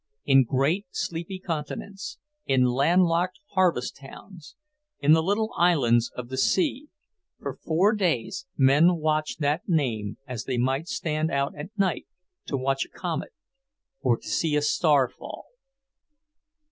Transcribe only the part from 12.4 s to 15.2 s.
to watch a comet, or to see a star